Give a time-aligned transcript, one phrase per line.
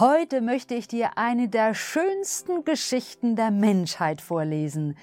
[0.00, 4.98] Heute möchte ich dir eine der schönsten Geschichten der Menschheit vorlesen,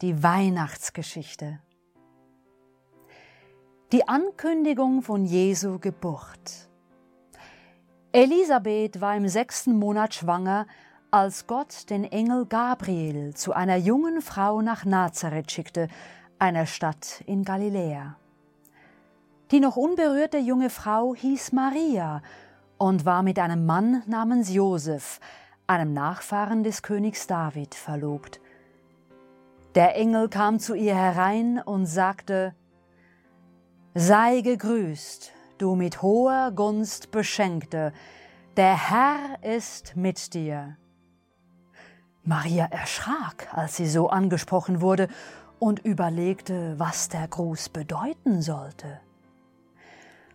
[0.00, 1.58] die Weihnachtsgeschichte.
[3.90, 6.68] Die Ankündigung von Jesu Geburt.
[8.12, 10.68] Elisabeth war im sechsten Monat schwanger,
[11.10, 15.88] als Gott den Engel Gabriel zu einer jungen Frau nach Nazareth schickte,
[16.38, 18.16] einer Stadt in Galiläa.
[19.50, 22.22] Die noch unberührte junge Frau hieß Maria
[22.78, 25.20] und war mit einem Mann namens Josef,
[25.66, 28.40] einem Nachfahren des Königs David, verlobt.
[29.74, 32.54] Der Engel kam zu ihr herein und sagte,
[33.94, 37.92] Sei gegrüßt, du mit hoher Gunst beschenkte,
[38.56, 40.76] der Herr ist mit dir.
[42.22, 45.08] Maria erschrak, als sie so angesprochen wurde,
[45.58, 49.00] und überlegte, was der Gruß bedeuten sollte.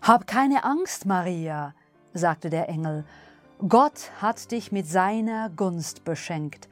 [0.02, 1.74] Hab keine Angst, Maria,
[2.14, 3.06] sagte der Engel,
[3.68, 6.68] Gott hat dich mit seiner Gunst beschenkt.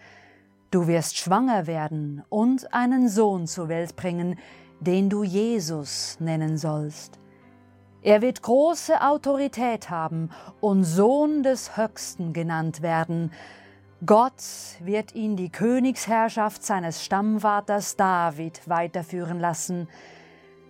[0.72, 4.38] Du wirst schwanger werden und einen Sohn zur Welt bringen,
[4.80, 7.20] den du Jesus nennen sollst.
[8.02, 13.32] Er wird große Autorität haben und Sohn des Höchsten genannt werden.
[14.06, 14.42] Gott
[14.80, 19.88] wird ihn die Königsherrschaft seines Stammvaters David weiterführen lassen.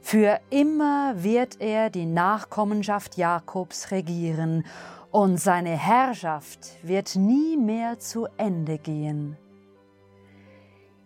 [0.02, 4.66] Für immer wird er die Nachkommenschaft Jakobs regieren,
[5.12, 9.38] und seine Herrschaft wird nie mehr zu Ende gehen.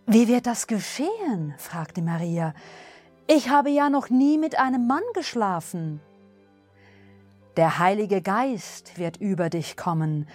[0.06, 1.56] Wie wird das geschehen?
[1.58, 2.54] fragte Maria.
[3.28, 6.00] Ich habe ja noch nie mit einem Mann geschlafen.
[7.58, 10.28] Der Heilige Geist wird über dich kommen,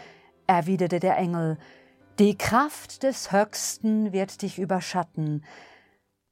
[0.48, 1.56] erwiderte der Engel.
[2.18, 5.44] Die Kraft des Höchsten wird dich überschatten.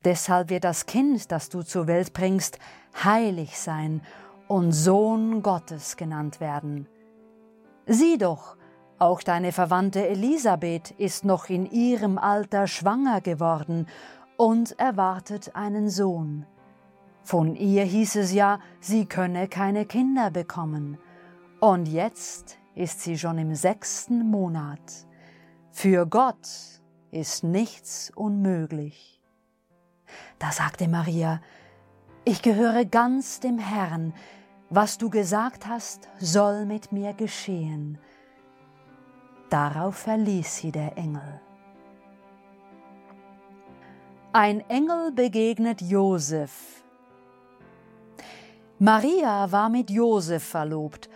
[0.05, 2.59] Deshalb wird das Kind, das du zur Welt bringst,
[3.03, 4.03] heilig sein
[4.47, 6.87] und Sohn Gottes genannt werden.
[7.87, 8.57] Sieh doch,
[8.99, 13.87] auch deine Verwandte Elisabeth ist noch in ihrem Alter schwanger geworden
[14.37, 16.47] und erwartet einen Sohn.
[17.23, 20.99] Von ihr hieß es ja, sie könne keine Kinder bekommen.
[21.61, 25.07] Und jetzt ist sie schon im sechsten Monat.
[25.71, 26.49] Für Gott
[27.11, 29.18] ist nichts unmöglich.
[30.39, 31.41] Da sagte Maria,
[32.25, 34.13] ich gehöre ganz dem Herrn,
[34.71, 37.99] was du gesagt hast, soll mit mir geschehen.
[39.51, 41.41] Darauf verließ sie der Engel.
[44.33, 46.85] Ein Engel begegnet Josef.
[48.79, 51.09] Maria war mit Josef verlobt.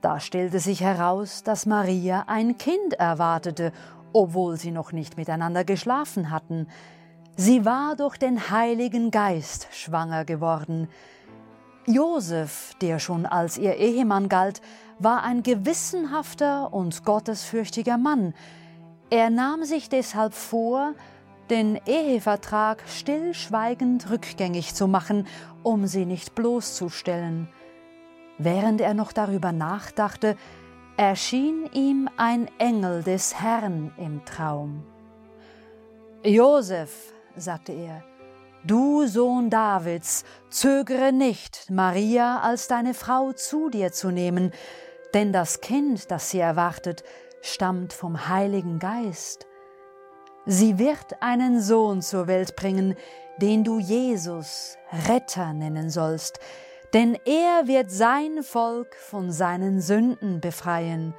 [0.00, 3.72] Da stellte sich heraus, dass Maria ein Kind erwartete,
[4.12, 6.68] obwohl sie noch nicht miteinander geschlafen hatten.
[7.40, 10.88] Sie war durch den Heiligen Geist schwanger geworden.
[11.86, 14.60] Josef, der schon als ihr Ehemann galt,
[14.98, 18.34] war ein gewissenhafter und gottesfürchtiger Mann.
[19.08, 20.94] Er nahm sich deshalb vor,
[21.48, 25.24] den Ehevertrag stillschweigend rückgängig zu machen,
[25.62, 27.48] um sie nicht bloßzustellen.
[28.38, 30.36] Während er noch darüber nachdachte,
[30.96, 34.82] erschien ihm ein Engel des Herrn im Traum.
[36.24, 38.02] Josef, sagte er,
[38.64, 44.52] Du Sohn Davids, zögere nicht, Maria als deine Frau zu dir zu nehmen,
[45.14, 47.04] denn das Kind, das sie erwartet,
[47.40, 49.46] stammt vom Heiligen Geist.
[50.44, 52.96] Sie wird einen Sohn zur Welt bringen,
[53.40, 54.76] den du Jesus
[55.08, 56.40] Retter nennen sollst,
[56.94, 61.14] denn er wird sein Volk von seinen Sünden befreien.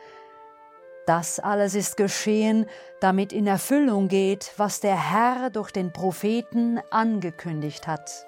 [1.10, 2.68] Das alles ist geschehen,
[3.00, 8.28] damit in Erfüllung geht, was der Herr durch den Propheten angekündigt hat.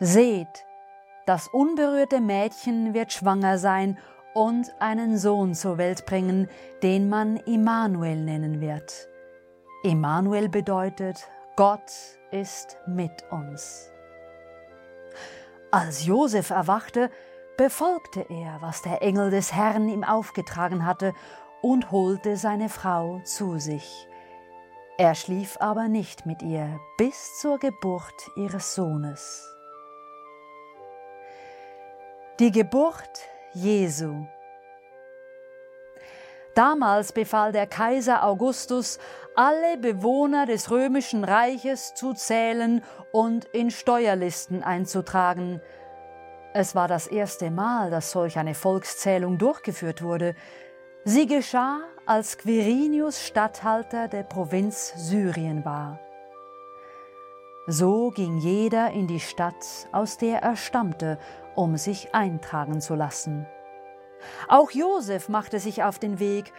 [0.00, 0.64] Seht,
[1.26, 3.98] das unberührte Mädchen wird schwanger sein
[4.32, 6.48] und einen Sohn zur Welt bringen,
[6.82, 9.10] den man Immanuel nennen wird.
[9.82, 11.92] Immanuel bedeutet, Gott
[12.30, 13.90] ist mit uns.
[15.70, 17.10] Als Josef erwachte,
[17.56, 21.14] befolgte er, was der Engel des Herrn ihm aufgetragen hatte,
[21.62, 24.06] und holte seine Frau zu sich.
[24.98, 29.52] Er schlief aber nicht mit ihr bis zur Geburt ihres Sohnes.
[32.38, 34.26] Die Geburt Jesu.
[36.54, 38.98] Damals befahl der Kaiser Augustus,
[39.34, 42.82] alle Bewohner des römischen Reiches zu zählen
[43.12, 45.60] und in Steuerlisten einzutragen,
[46.56, 50.34] es war das erste Mal, dass solch eine Volkszählung durchgeführt wurde.
[51.04, 56.00] Sie geschah, als Quirinius Statthalter der Provinz Syrien war.
[57.66, 59.54] So ging jeder in die Stadt,
[59.92, 61.18] aus der er stammte,
[61.54, 63.46] um sich eintragen zu lassen.
[64.48, 66.54] Auch Josef machte sich auf den Weg.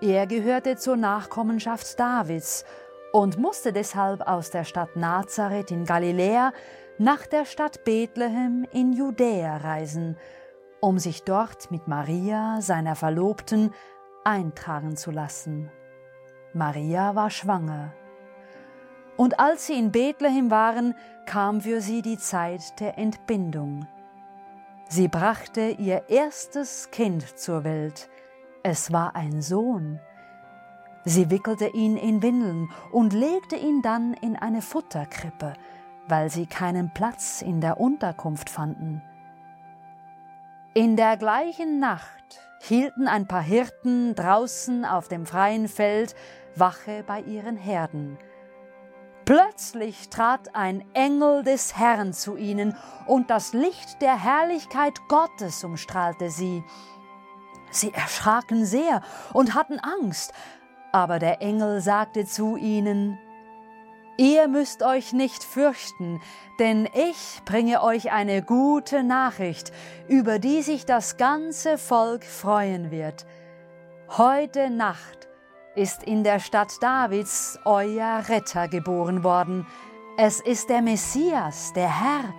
[0.00, 2.64] Er gehörte zur Nachkommenschaft Davids
[3.12, 6.52] und musste deshalb aus der Stadt Nazareth in Galiläa
[6.98, 10.16] nach der Stadt Bethlehem in Judäa reisen,
[10.80, 13.72] um sich dort mit Maria, seiner Verlobten,
[14.24, 15.70] eintragen zu lassen.
[16.52, 17.92] Maria war schwanger.
[19.16, 20.94] Und als sie in Bethlehem waren,
[21.26, 23.86] kam für sie die Zeit der Entbindung.
[24.88, 28.08] Sie brachte ihr erstes Kind zur Welt.
[28.62, 30.00] Es war ein Sohn.
[31.04, 35.54] Sie wickelte ihn in Windeln und legte ihn dann in eine Futterkrippe,
[36.08, 39.02] weil sie keinen Platz in der Unterkunft fanden.
[40.74, 46.14] In der gleichen Nacht hielten ein paar Hirten draußen auf dem freien Feld
[46.56, 48.18] Wache bei ihren Herden.
[49.24, 52.76] Plötzlich trat ein Engel des Herrn zu ihnen,
[53.06, 56.62] und das Licht der Herrlichkeit Gottes umstrahlte sie.
[57.70, 59.00] Sie erschraken sehr
[59.32, 60.32] und hatten Angst,
[60.92, 63.18] aber der Engel sagte zu ihnen,
[64.16, 66.20] Ihr müsst euch nicht fürchten,
[66.60, 69.72] denn ich bringe euch eine gute Nachricht,
[70.06, 73.26] über die sich das ganze Volk freuen wird.
[74.16, 75.28] Heute Nacht
[75.74, 79.66] ist in der Stadt Davids euer Retter geboren worden.
[80.16, 82.32] Es ist der Messias, der Herr.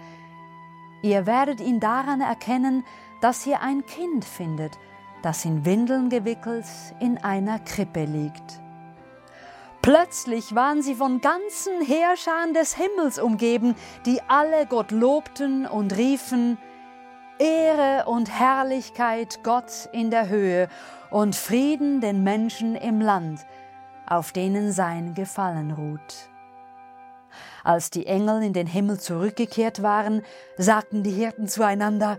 [1.02, 2.86] Ihr werdet ihn daran erkennen,
[3.20, 4.80] dass ihr ein Kind findet,
[5.24, 6.66] das in Windeln gewickelt
[7.02, 8.65] in einer Krippe liegt.
[9.86, 13.76] Plötzlich waren sie von ganzen Heerscharen des Himmels umgeben,
[14.08, 16.58] die alle Gott lobten und riefen,
[17.38, 20.70] Ehre und Herrlichkeit Gott in der Höhe
[21.12, 23.46] und Frieden den Menschen im Land,
[24.08, 26.32] auf denen sein Gefallen ruht.
[27.64, 30.24] Als die Engel in den Himmel zurückgekehrt waren,
[30.58, 32.18] sagten die Hirten zueinander,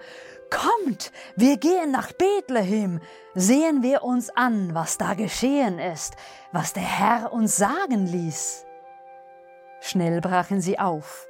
[0.50, 3.00] Kommt, wir gehen nach Bethlehem,
[3.34, 6.14] sehen wir uns an, was da geschehen ist,
[6.52, 8.64] was der Herr uns sagen ließ.
[9.81, 11.26] Schnell brachen sie auf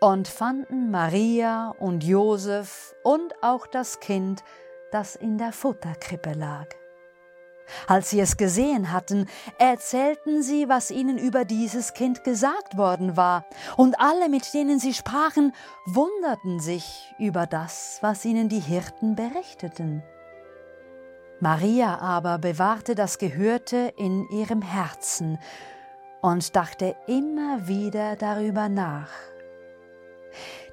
[0.00, 4.42] und fanden Maria und Josef und auch das Kind,
[4.90, 6.79] das in der Futterkrippe lag.
[7.86, 9.26] Als sie es gesehen hatten,
[9.58, 13.44] erzählten sie, was ihnen über dieses Kind gesagt worden war,
[13.76, 15.52] und alle, mit denen sie sprachen,
[15.86, 20.02] wunderten sich über das, was ihnen die Hirten berichteten.
[21.40, 25.38] Maria aber bewahrte das Gehörte in ihrem Herzen
[26.20, 29.08] und dachte immer wieder darüber nach.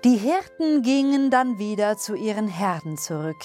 [0.03, 3.37] Die Hirten gingen dann wieder zu ihren Herden zurück.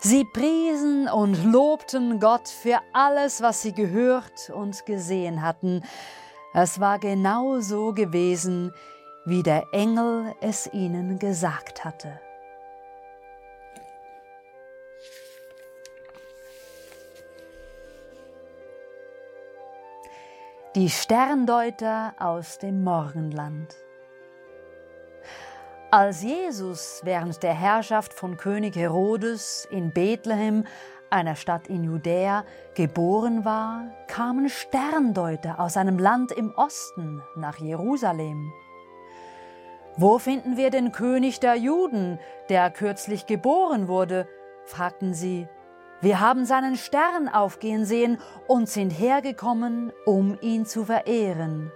[0.00, 5.82] Sie priesen und lobten Gott für alles, was sie gehört und gesehen hatten.
[6.54, 8.74] Es war genau so gewesen,
[9.24, 12.20] wie der Engel es ihnen gesagt hatte.
[20.74, 23.76] Die Sterndeuter aus dem Morgenland.
[25.94, 30.64] Als Jesus während der Herrschaft von König Herodes in Bethlehem,
[31.10, 38.50] einer Stadt in Judäa, geboren war, kamen Sterndeuter aus einem Land im Osten nach Jerusalem.
[39.98, 42.18] Wo finden wir den König der Juden,
[42.48, 44.26] der kürzlich geboren wurde?
[44.64, 45.46] fragten sie.
[46.00, 51.70] Wir haben seinen Stern aufgehen sehen und sind hergekommen, um ihn zu verehren.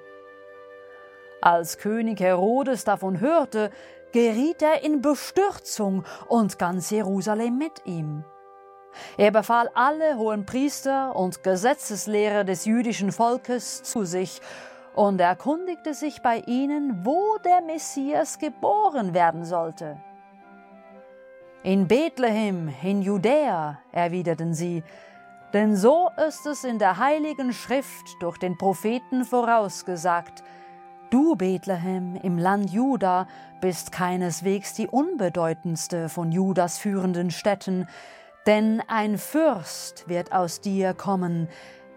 [1.42, 3.70] Als König Herodes davon hörte,
[4.12, 8.24] geriet er in Bestürzung und ganz Jerusalem mit ihm.
[9.16, 14.40] Er befahl alle hohen Priester und Gesetzeslehrer des jüdischen Volkes zu sich
[14.94, 20.00] und erkundigte sich bei ihnen, wo der Messias geboren werden sollte.
[21.62, 24.82] In Bethlehem, in Judäa, erwiderten sie,
[25.52, 30.42] denn so ist es in der heiligen Schrift durch den Propheten vorausgesagt,
[31.10, 33.28] Du, Bethlehem, im Land Juda,
[33.60, 37.86] bist keineswegs die unbedeutendste von Judas führenden Städten,
[38.46, 41.48] denn ein Fürst wird aus dir kommen,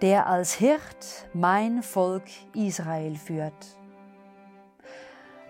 [0.02, 2.24] der als Hirt mein Volk
[2.54, 3.80] Israel führt.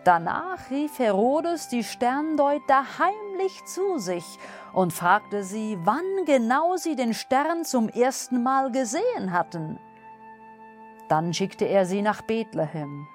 [0.06, 4.25] Danach rief Herodes die Sterndeuter heimlich zu sich
[4.72, 9.78] und fragte sie, wann genau sie den Stern zum ersten Mal gesehen hatten.
[11.10, 13.08] Dann schickte er sie nach Bethlehem.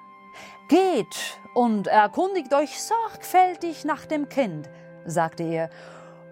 [0.67, 4.69] Geht und erkundigt euch sorgfältig nach dem Kind,
[5.05, 5.69] sagte er,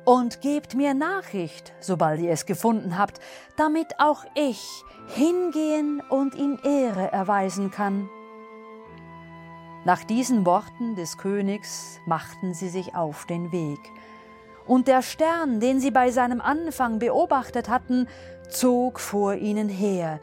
[0.06, 3.20] und gebt mir Nachricht, sobald ihr es gefunden habt,
[3.56, 8.10] damit auch ich hingehen und ihm Ehre erweisen kann.
[9.86, 13.80] Nach diesen Worten des Königs machten sie sich auf den Weg.
[14.66, 18.08] und der Stern, den sie bei seinem Anfang beobachtet hatten,
[18.50, 20.20] zog vor ihnen her,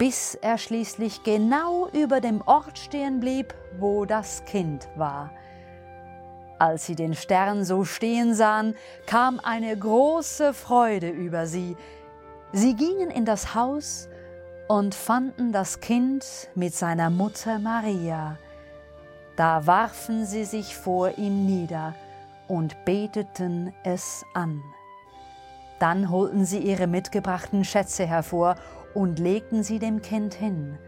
[0.00, 5.30] bis er schließlich genau über dem Ort stehen blieb, wo das Kind war.
[6.58, 11.76] Als sie den Stern so stehen sahen, kam eine große Freude über sie.
[12.52, 14.08] Sie gingen in das Haus
[14.68, 18.38] und fanden das Kind mit seiner Mutter Maria.
[19.36, 21.94] Da warfen sie sich vor ihm nieder
[22.48, 24.62] und beteten es an.
[25.80, 28.54] Dann holten sie ihre mitgebrachten Schätze hervor
[28.94, 30.78] und legten sie dem Kind hin.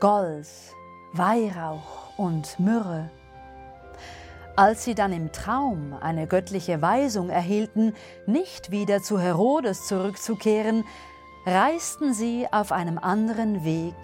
[0.00, 0.48] Gold,
[1.14, 3.10] Weihrauch und Myrrhe.
[4.56, 7.94] Als sie dann im Traum eine göttliche Weisung erhielten,
[8.26, 10.84] nicht wieder zu Herodes zurückzukehren,
[11.46, 13.94] reisten sie auf einem anderen Weg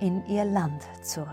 [0.00, 1.28] in ihr Land zurück.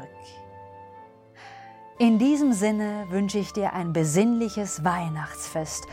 [1.97, 5.85] In diesem Sinne wünsche ich dir ein besinnliches Weihnachtsfest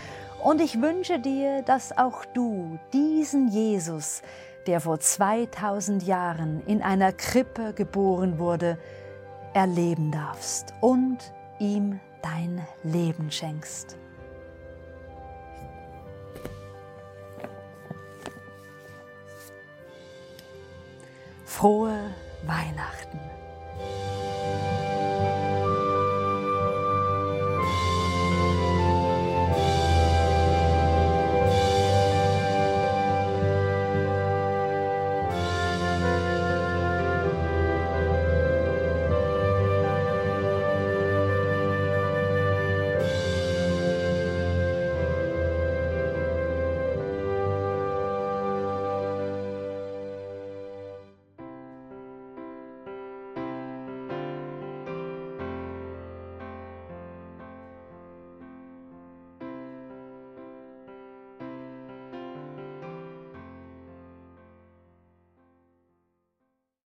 [0.43, 4.23] und ich wünsche dir, dass auch du diesen Jesus,
[4.67, 8.79] der vor 2000 Jahren in einer Krippe geboren wurde,
[9.55, 11.19] erleben darfst und
[11.59, 13.97] ihm dein Leben schenkst.
[21.45, 22.11] Frohe
[22.47, 23.19] Weihnachten.